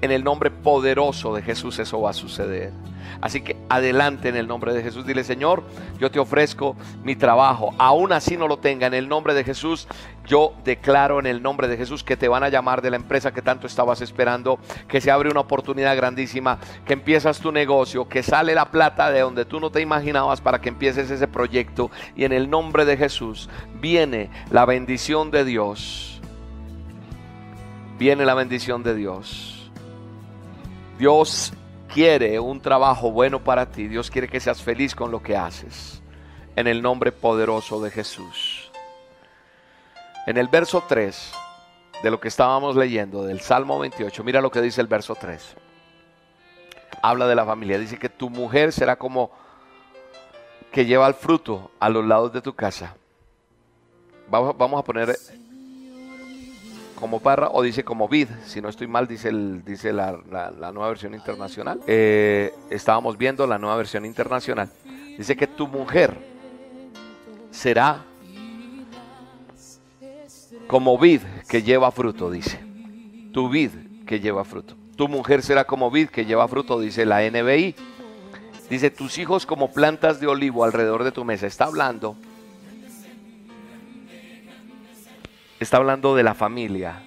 [0.00, 2.72] En el nombre poderoso de Jesús eso va a suceder.
[3.20, 5.06] Así que adelante en el nombre de Jesús.
[5.06, 5.62] Dile, Señor,
[5.98, 7.72] yo te ofrezco mi trabajo.
[7.78, 8.88] Aún así no lo tenga.
[8.88, 9.86] En el nombre de Jesús,
[10.26, 13.32] yo declaro en el nombre de Jesús que te van a llamar de la empresa
[13.32, 14.58] que tanto estabas esperando.
[14.88, 16.58] Que se abre una oportunidad grandísima.
[16.84, 18.08] Que empiezas tu negocio.
[18.08, 21.90] Que sale la plata de donde tú no te imaginabas para que empieces ese proyecto.
[22.16, 23.48] Y en el nombre de Jesús
[23.80, 26.20] viene la bendición de Dios.
[27.98, 29.51] Viene la bendición de Dios.
[31.02, 31.52] Dios
[31.92, 33.88] quiere un trabajo bueno para ti.
[33.88, 36.00] Dios quiere que seas feliz con lo que haces.
[36.54, 38.70] En el nombre poderoso de Jesús.
[40.28, 41.32] En el verso 3
[42.04, 45.56] de lo que estábamos leyendo del Salmo 28, mira lo que dice el verso 3.
[47.02, 47.80] Habla de la familia.
[47.80, 49.32] Dice que tu mujer será como
[50.70, 52.94] que lleva el fruto a los lados de tu casa.
[54.28, 55.16] Vamos, vamos a poner
[57.02, 60.12] como parra o dice como vid, si no estoy mal, dice, el, dice la,
[60.72, 61.80] nueva versión internacional.
[61.88, 64.70] Eh, estábamos viendo la nueva versión internacional.
[65.18, 66.16] Dice que tu mujer
[67.50, 68.04] será
[70.68, 72.60] como vid que lleva fruto, dice.
[73.32, 73.72] Tu vid
[74.06, 74.76] que lleva fruto.
[74.94, 77.74] Tu mujer será como vid que lleva fruto, dice la NBI.
[78.70, 81.48] Dice, tus hijos como plantas de olivo alrededor de tu mesa.
[81.48, 82.14] Está hablando.
[85.62, 87.04] Está hablando de la familia.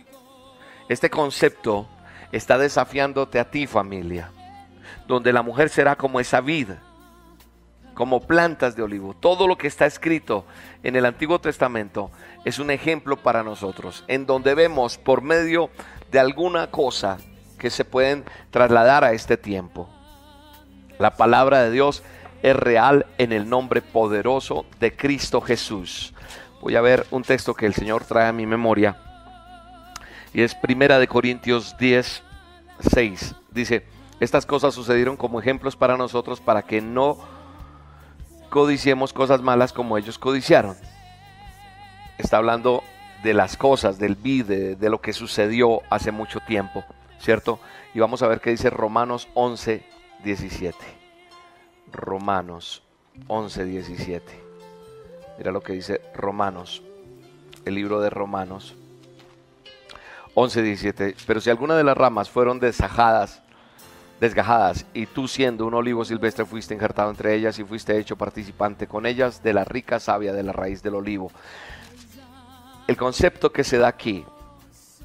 [0.88, 1.90] Este concepto
[2.32, 4.32] está desafiándote a ti familia.
[5.10, 6.70] Donde la mujer será como esa vid
[7.94, 9.14] como plantas de olivo.
[9.14, 10.46] Todo lo que está escrito
[10.84, 12.12] en el Antiguo Testamento
[12.46, 15.70] es un ejemplo para nosotros, en donde vemos por medio
[16.12, 17.18] de alguna cosa
[17.60, 19.90] que se pueden trasladar a este tiempo.
[20.98, 22.04] La palabra de Dios
[22.42, 26.15] es real en el nombre poderoso de Cristo Jesús.
[26.62, 28.98] Voy a ver un texto que el Señor trae a mi memoria.
[30.34, 32.24] Y es Primera de Corintios 10,
[32.80, 33.36] 6.
[33.52, 33.86] Dice,
[34.20, 37.18] estas cosas sucedieron como ejemplos para nosotros para que no
[38.50, 40.76] codiciemos cosas malas como ellos codiciaron.
[42.18, 42.84] Está hablando
[43.24, 46.86] de las cosas, del vide, de lo que sucedió hace mucho tiempo,
[47.20, 47.60] ¿cierto?
[47.94, 49.84] Y vamos a ver qué dice Romanos 11,
[50.24, 50.78] 17.
[51.92, 52.84] Romanos
[53.28, 54.45] 11, 17.
[55.38, 56.82] Mira lo que dice Romanos,
[57.66, 58.76] el libro de Romanos
[60.36, 61.16] 11, 17.
[61.26, 63.42] Pero si alguna de las ramas fueron desajadas,
[64.20, 68.88] desgajadas, y tú siendo un olivo silvestre fuiste injertado entre ellas y fuiste hecho participante
[68.88, 71.32] con ellas de la rica savia de la raíz del olivo.
[72.88, 74.26] El concepto que se da aquí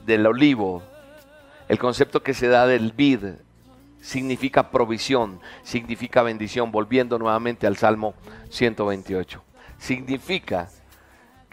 [0.05, 0.83] del olivo,
[1.69, 3.25] el concepto que se da del vid,
[4.01, 8.15] significa provisión, significa bendición, volviendo nuevamente al Salmo
[8.51, 9.43] 128.
[9.81, 10.69] Significa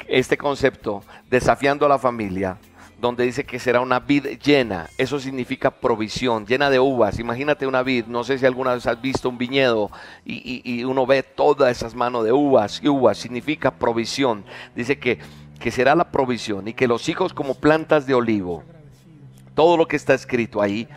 [0.08, 2.58] este concepto, desafiando a la familia,
[3.00, 4.90] donde dice que será una vid llena.
[4.98, 7.20] Eso significa provisión, llena de uvas.
[7.20, 9.90] Imagínate una vid, no sé si alguna vez has visto un viñedo
[10.26, 14.44] y, uno ve todas esas manos de uvas y uvas, significa provisión.
[14.76, 15.20] Dice que,
[15.60, 18.64] que será la provisión y que los hijos como plantas de olivo,
[19.56, 20.88] todo lo que está escrito ahí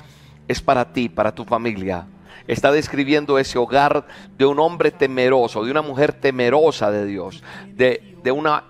[0.49, 2.07] es para ti, para tu familia.
[2.51, 7.43] Está describiendo ese hogar de un hombre temeroso, de una mujer temerosa de Dios,
[7.75, 8.65] de, de una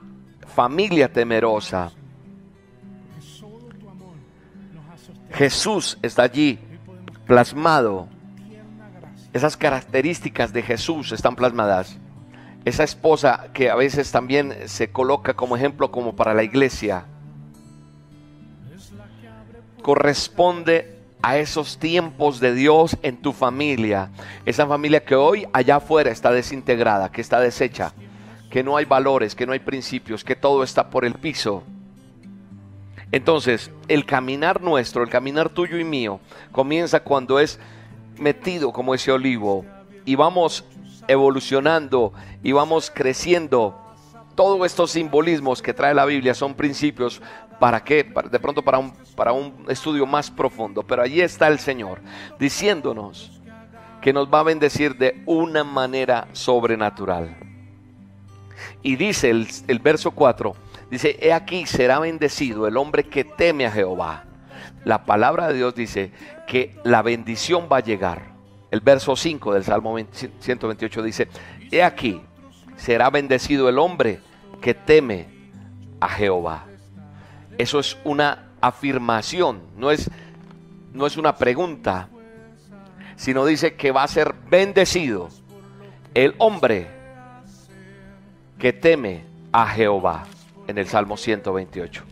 [0.47, 1.93] familia temerosa
[5.33, 6.59] Jesús está allí
[7.27, 8.09] plasmado.
[9.33, 11.97] Esas características de Jesús están plasmadas.
[12.65, 17.07] Esa esposa que a veces también se coloca como ejemplo como para la iglesia,
[19.83, 24.11] corresponde a esos tiempos de Dios en tu familia.
[24.47, 27.93] Esa familia que hoy allá afuera está desintegrada, que está deshecha,
[28.51, 31.63] que no hay valores, que no hay principios, que todo está por el piso.
[33.13, 36.21] Entonces, el caminar nuestro, el caminar tuyo y mío,
[36.53, 37.59] comienza cuando es
[38.17, 39.65] metido como ese olivo
[40.05, 40.65] y vamos
[41.09, 43.77] evolucionando y vamos creciendo.
[44.37, 47.21] Todos estos simbolismos que trae la Biblia son principios
[47.61, 50.83] para qué, de pronto para un, para un estudio más profundo.
[50.83, 52.01] Pero allí está el Señor
[52.41, 53.41] diciéndonos
[54.01, 57.37] que nos va a bendecir de una manera sobrenatural.
[58.83, 60.57] Y dice el, el verso 4,
[60.91, 64.25] Dice, he aquí será bendecido el hombre que teme a Jehová.
[64.85, 66.11] La palabra de Dios dice
[66.49, 68.33] que la bendición va a llegar.
[68.73, 71.29] El verso 5 del Salmo 128 dice,
[71.71, 72.21] he aquí
[72.77, 74.21] será bendecido el hombre
[74.61, 75.29] que teme
[76.01, 76.67] a Jehová.
[77.59, 80.11] Eso es una afirmación, no es,
[80.93, 82.09] no es una pregunta,
[83.17, 85.29] sino dice que va a ser bendecido
[86.15, 86.89] el hombre
[88.59, 90.25] que teme a Jehová
[90.67, 92.05] en el Salmo 128.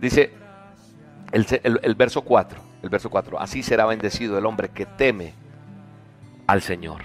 [0.00, 0.32] Dice
[1.32, 5.34] el, verso 4, el verso 4, así será bendecido el hombre que teme
[6.46, 7.02] al Señor.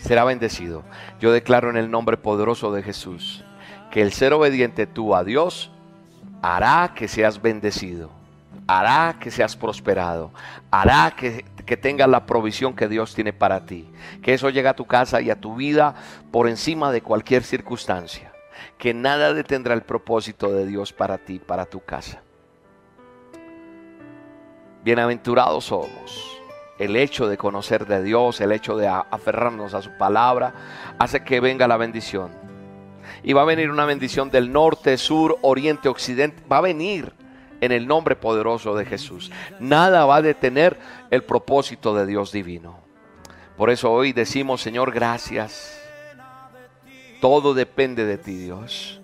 [0.00, 0.84] Será bendecido.
[1.20, 3.45] Yo declaro en el nombre poderoso de Jesús
[3.96, 5.70] que el ser obediente tú a Dios
[6.42, 8.10] hará que seas bendecido,
[8.66, 10.32] hará que seas prosperado,
[10.70, 13.90] hará que, que tengas la provisión que Dios tiene para ti.
[14.20, 15.94] Que eso llegue a tu casa y a tu vida
[16.30, 18.34] por encima de cualquier circunstancia.
[18.76, 22.20] Que nada detendrá el propósito de Dios para ti, para tu casa.
[24.84, 26.38] Bienaventurados somos.
[26.78, 30.52] El hecho de conocer de Dios, el hecho de aferrarnos a su palabra,
[30.98, 32.45] hace que venga la bendición.
[33.22, 36.42] Y va a venir una bendición del norte, sur, oriente, occidente.
[36.50, 37.12] Va a venir
[37.60, 39.30] en el nombre poderoso de Jesús.
[39.60, 40.78] Nada va a detener
[41.10, 42.80] el propósito de Dios divino.
[43.56, 45.80] Por eso hoy decimos, Señor, gracias.
[47.20, 49.00] Todo depende de ti, Dios.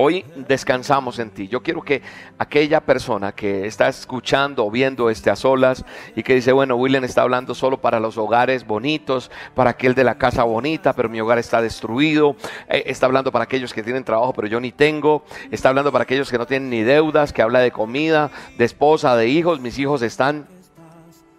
[0.00, 1.48] Hoy descansamos en ti.
[1.48, 2.02] Yo quiero que
[2.38, 5.84] aquella persona que está escuchando o viendo este a solas
[6.14, 10.04] y que dice, bueno, William está hablando solo para los hogares bonitos, para aquel de
[10.04, 12.36] la casa bonita, pero mi hogar está destruido.
[12.68, 15.24] Eh, está hablando para aquellos que tienen trabajo, pero yo ni tengo.
[15.50, 19.16] Está hablando para aquellos que no tienen ni deudas, que habla de comida, de esposa,
[19.16, 19.58] de hijos.
[19.58, 20.46] Mis hijos están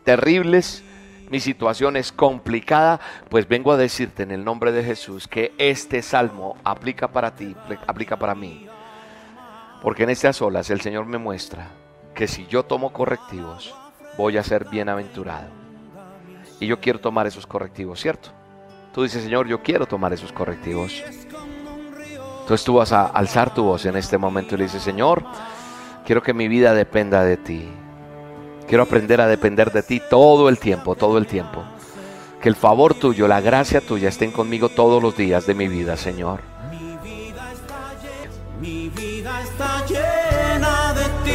[0.03, 0.83] terribles
[1.29, 6.01] mi situación es complicada, pues vengo a decirte en el nombre de Jesús que este
[6.01, 8.67] salmo aplica para ti, aplica para mí.
[9.81, 11.67] Porque en estas olas el Señor me muestra
[12.15, 13.73] que si yo tomo correctivos,
[14.17, 15.47] voy a ser bienaventurado.
[16.59, 18.31] Y yo quiero tomar esos correctivos, ¿cierto?
[18.93, 21.03] Tú dices, Señor, yo quiero tomar esos correctivos.
[22.41, 25.23] Entonces tú vas a alzar tu voz en este momento y le dices, Señor,
[26.05, 27.69] quiero que mi vida dependa de ti.
[28.69, 31.63] Quiero aprender a depender de ti todo el tiempo, todo el tiempo.
[32.39, 35.97] Que el favor tuyo, la gracia tuya estén conmigo todos los días de mi vida,
[35.97, 36.41] Señor.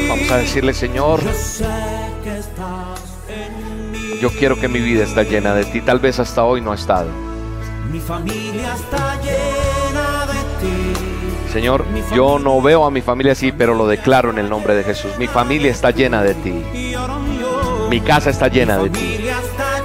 [0.09, 1.21] Vamos a decirle, Señor,
[4.21, 5.81] yo quiero que mi vida esté llena de ti.
[5.81, 7.09] Tal vez hasta hoy no ha estado.
[7.91, 11.53] Mi familia está llena de ti.
[11.53, 14.85] Señor, yo no veo a mi familia así, pero lo declaro en el nombre de
[14.85, 15.13] Jesús.
[15.19, 16.94] Mi familia está llena de ti.
[17.89, 19.21] Mi casa está llena de ti.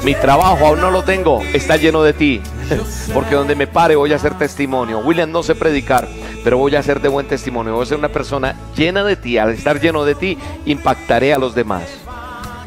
[0.04, 2.42] Mi trabajo aún no lo tengo, está lleno de ti.
[3.14, 5.00] Porque donde me pare voy a hacer testimonio.
[5.00, 6.08] William no sé predicar,
[6.44, 7.74] pero voy a ser de buen testimonio.
[7.74, 9.38] Voy a ser una persona llena de ti.
[9.38, 11.84] Al estar lleno de ti, impactaré a los demás.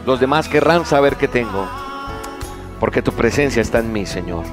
[0.07, 1.67] Los demás querrán saber que tengo.
[2.81, 4.45] Porque tu presencia está en mí, Señor.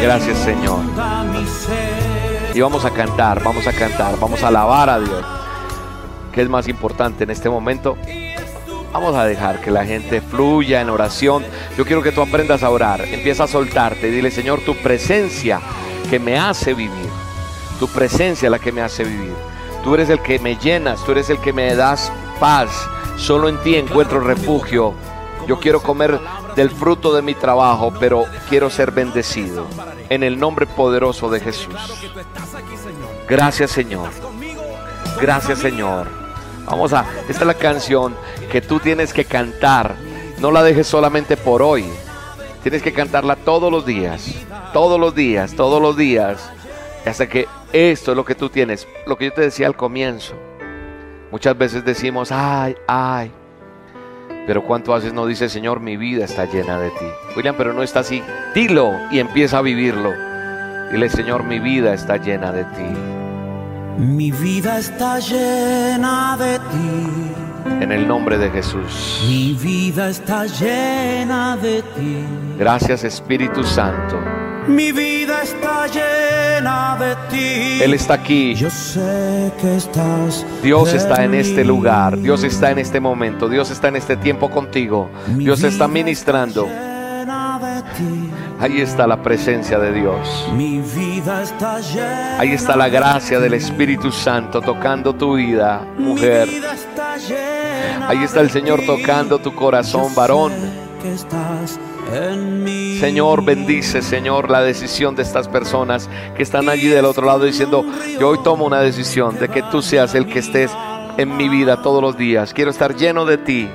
[0.00, 0.80] Gracias, Señor.
[2.54, 5.41] Y vamos a cantar, vamos a cantar, vamos a alabar a Dios.
[6.32, 7.96] ¿Qué es más importante en este momento?
[8.92, 11.44] Vamos a dejar que la gente fluya en oración.
[11.76, 13.02] Yo quiero que tú aprendas a orar.
[13.02, 14.10] Empieza a soltarte.
[14.10, 15.60] Dile, Señor, tu presencia
[16.10, 17.08] que me hace vivir.
[17.78, 19.34] Tu presencia la que me hace vivir.
[19.82, 21.02] Tú eres el que me llenas.
[21.04, 22.70] Tú eres el que me das paz.
[23.16, 24.94] Solo en ti encuentro refugio.
[25.46, 26.20] Yo quiero comer
[26.54, 29.66] del fruto de mi trabajo, pero quiero ser bendecido.
[30.10, 31.74] En el nombre poderoso de Jesús.
[33.26, 34.10] Gracias, Señor.
[35.20, 36.21] Gracias, Señor.
[36.66, 38.14] Vamos a, esta es la canción
[38.50, 39.94] que tú tienes que cantar.
[40.38, 41.84] No la dejes solamente por hoy.
[42.62, 44.34] Tienes que cantarla todos los días.
[44.72, 46.50] Todos los días, todos los días.
[47.04, 48.86] Hasta que esto es lo que tú tienes.
[49.06, 50.34] Lo que yo te decía al comienzo.
[51.30, 53.32] Muchas veces decimos, ay, ay.
[54.46, 57.06] Pero cuánto haces no dice, Señor, mi vida está llena de ti.
[57.36, 58.22] William, pero no está así.
[58.54, 60.12] Dilo y empieza a vivirlo.
[60.90, 63.11] Dile, Señor, mi vida está llena de ti.
[63.98, 67.80] Mi vida está llena de ti.
[67.80, 69.24] En el nombre de Jesús.
[69.28, 72.24] Mi vida está llena de ti.
[72.58, 74.18] Gracias Espíritu Santo.
[74.66, 77.82] Mi vida está llena de ti.
[77.82, 78.54] Él está aquí.
[78.54, 80.46] Yo sé que estás.
[80.62, 82.16] Dios está en este lugar.
[82.18, 83.48] Dios está en este momento.
[83.48, 85.10] Dios está en este tiempo contigo.
[85.36, 86.68] Dios está ministrando.
[88.62, 90.48] Ahí está la presencia de Dios.
[90.54, 91.80] Mi vida está
[92.38, 96.48] Ahí está la gracia del Espíritu Santo tocando tu vida, mujer.
[98.06, 100.52] Ahí está el Señor tocando tu corazón, varón.
[103.00, 107.84] Señor, bendice, Señor, la decisión de estas personas que están allí del otro lado diciendo,
[108.20, 110.70] yo hoy tomo una decisión de que tú seas el que estés
[111.16, 112.54] en mi vida todos los días.
[112.54, 113.68] Quiero estar lleno de ti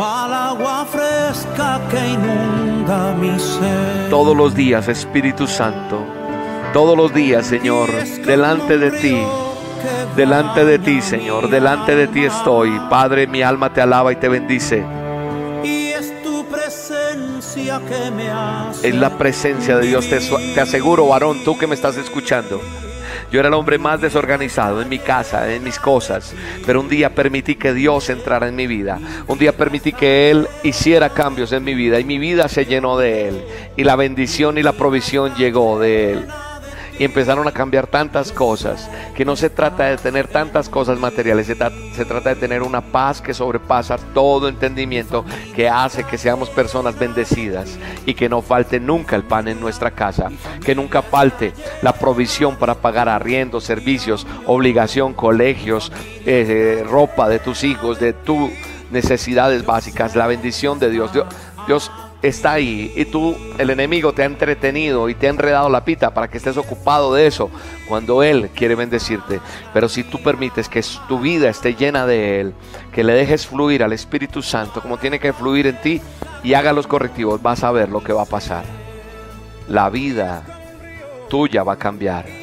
[0.00, 4.08] agua fresca que inunda mi ser.
[4.10, 6.04] Todos los días, Espíritu Santo,
[6.72, 7.90] todos los días, Señor,
[8.24, 9.22] delante de ti,
[10.16, 12.70] delante de ti, Señor, delante de ti estoy.
[12.88, 14.84] Padre, mi alma te alaba y te bendice.
[15.64, 18.88] Y es tu presencia que me hace.
[18.88, 22.60] Es la presencia de Dios, te, te aseguro, varón, tú que me estás escuchando
[23.32, 26.34] yo era el hombre más desorganizado en mi casa, en mis cosas.
[26.66, 29.00] Pero un día permití que Dios entrara en mi vida.
[29.26, 31.98] Un día permití que Él hiciera cambios en mi vida.
[31.98, 33.42] Y mi vida se llenó de Él.
[33.76, 36.26] Y la bendición y la provisión llegó de Él
[36.98, 41.46] y empezaron a cambiar tantas cosas, que no se trata de tener tantas cosas materiales,
[41.46, 45.24] se, se, trata de tener una paz que sobrepasa todo entendimiento,
[45.54, 49.90] que hace que seamos personas bendecidas y que no falte nunca el pan en nuestra
[49.90, 50.30] casa,
[50.64, 55.92] que nunca falte la provisión para pagar arriendo, servicios, obligación, colegios,
[56.26, 58.50] eh, ropa de tus hijos, de tus
[58.90, 60.90] necesidades básicas, la bendición de.
[60.90, 61.10] Dios,
[61.66, 61.90] Dios
[62.22, 66.14] está ahí y tú, el enemigo te ha entretenido y te ha enredado la pita
[66.14, 67.50] para que estés ocupado de eso
[67.88, 69.40] cuando Él quiere bendecirte.
[69.74, 72.54] Pero si tú permites que tu vida esté llena de Él,
[72.92, 76.00] que le dejes fluir al Espíritu Santo como tiene que fluir en ti
[76.42, 78.64] y haga los correctivos, vas a ver lo que va a pasar.
[79.68, 80.44] La vida
[81.28, 82.41] tuya va a cambiar.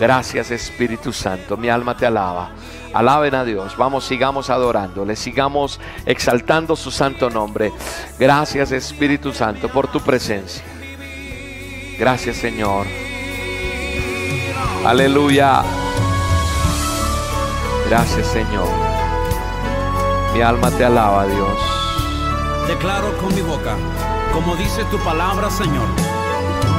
[0.00, 2.52] Gracias Espíritu Santo, mi alma te alaba.
[2.94, 7.70] Alaben a Dios, vamos, sigamos adorándole, sigamos exaltando su santo nombre.
[8.18, 10.64] Gracias Espíritu Santo por tu presencia.
[11.98, 12.86] Gracias Señor.
[14.86, 15.62] Aleluya.
[17.90, 18.70] Gracias Señor.
[20.32, 21.58] Mi alma te alaba Dios.
[22.66, 23.76] Declaro con mi boca,
[24.32, 25.88] como dice tu palabra Señor,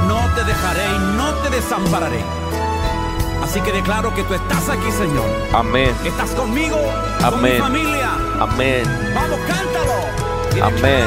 [0.08, 2.24] no te dejaré y no te desampararé.
[3.42, 5.26] Así que declaro que tú estás aquí, Señor.
[5.54, 5.94] Amén.
[6.06, 6.78] Estás conmigo,
[7.24, 7.60] Amén.
[7.60, 8.10] con mi familia.
[8.40, 8.84] Amén.
[9.14, 10.66] Vamos, cántalo.
[10.66, 11.06] Amén.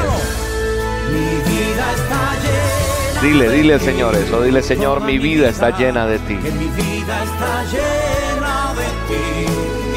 [1.11, 3.21] Mi vida está llena.
[3.21, 3.79] Dile, dile.
[3.79, 4.41] Señor eso.
[4.41, 6.35] Dile, Señor, mi vida está llena de ti.
[6.37, 9.45] Que mi vida está llena de ti.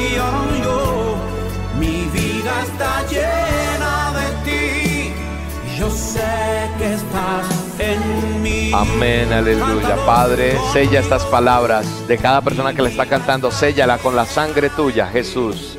[0.03, 1.17] Y yo,
[1.77, 3.48] mi vida está llena.
[5.79, 6.19] Yo sé
[6.77, 7.47] que estás
[7.79, 8.71] en mí.
[8.73, 9.95] Amén, aleluya.
[10.05, 13.49] Padre, sella estas palabras de cada persona que le está cantando.
[13.49, 15.77] Séllala con la sangre tuya, Jesús.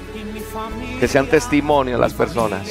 [0.99, 2.67] Que sean testimonio las personas.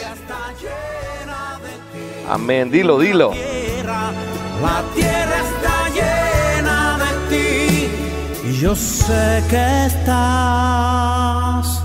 [2.27, 2.71] Amén.
[2.71, 3.31] Dilo, dilo.
[3.31, 8.49] la tierra está llena de ti.
[8.49, 11.83] Y yo sé que estás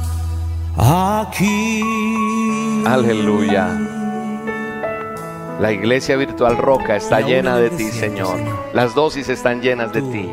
[0.79, 1.83] aquí.
[2.87, 4.04] Aleluya.
[5.61, 8.37] La iglesia virtual Roca está llena de ti, Señor.
[8.73, 10.29] Las dosis están llenas de ti.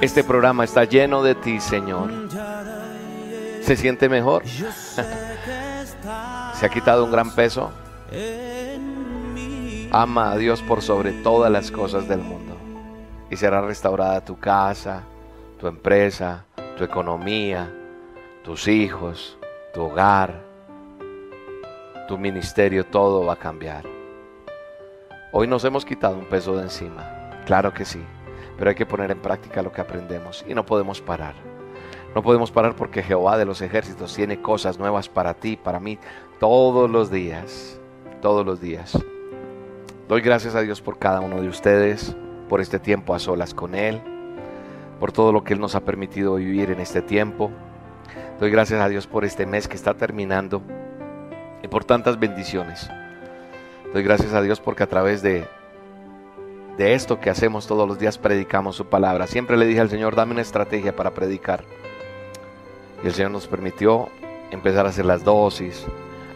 [0.00, 2.10] Este programa está lleno de ti, Señor.
[3.60, 4.42] ¿Se siente mejor?
[6.54, 7.70] ¿Se ha quitado un gran peso?
[9.92, 12.56] Ama a Dios por sobre todas las cosas del mundo.
[13.30, 15.02] Y será restaurada tu casa,
[15.58, 16.46] tu empresa,
[16.76, 17.72] tu economía,
[18.42, 19.38] tus hijos,
[19.72, 20.42] tu hogar,
[22.08, 23.93] tu ministerio, todo va a cambiar.
[25.36, 27.10] Hoy nos hemos quitado un peso de encima,
[27.44, 28.00] claro que sí,
[28.56, 31.34] pero hay que poner en práctica lo que aprendemos y no podemos parar.
[32.14, 35.98] No podemos parar porque Jehová de los ejércitos tiene cosas nuevas para ti, para mí,
[36.38, 37.80] todos los días,
[38.22, 38.96] todos los días.
[40.06, 42.14] Doy gracias a Dios por cada uno de ustedes,
[42.48, 44.00] por este tiempo a solas con Él,
[45.00, 47.50] por todo lo que Él nos ha permitido vivir en este tiempo.
[48.38, 50.62] Doy gracias a Dios por este mes que está terminando
[51.60, 52.88] y por tantas bendiciones.
[53.94, 55.46] Doy gracias a Dios porque a través de,
[56.76, 59.28] de esto que hacemos todos los días predicamos su palabra.
[59.28, 61.62] Siempre le dije al Señor, dame una estrategia para predicar.
[63.04, 64.08] Y el Señor nos permitió
[64.50, 65.86] empezar a hacer las dosis,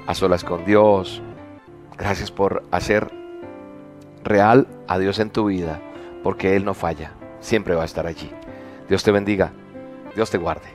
[0.07, 1.21] a solas con Dios.
[1.97, 3.11] Gracias por hacer
[4.23, 5.81] real a Dios en tu vida,
[6.23, 8.31] porque Él no falla, siempre va a estar allí.
[8.89, 9.51] Dios te bendiga,
[10.15, 10.69] Dios te guarde.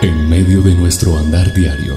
[0.00, 1.96] En medio de nuestro andar diario,